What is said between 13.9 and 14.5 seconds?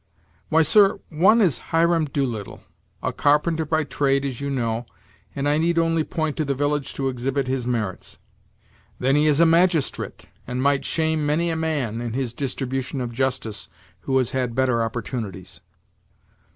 who has